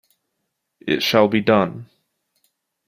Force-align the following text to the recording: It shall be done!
It 0.79 1.03
shall 1.03 1.27
be 1.27 1.41
done! 1.41 1.87